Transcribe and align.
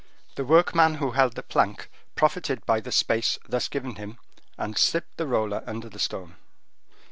The 0.33 0.43
workman 0.43 0.95
who 0.95 1.11
held 1.11 1.35
the 1.35 1.43
plank 1.43 1.87
profited 2.15 2.65
by 2.65 2.79
the 2.79 2.91
space 2.91 3.37
thus 3.47 3.67
given 3.67 3.97
him, 3.97 4.17
and 4.57 4.75
slipped 4.75 5.15
the 5.17 5.27
roller 5.27 5.63
under 5.67 5.89
the 5.89 5.99
stone. 5.99 6.37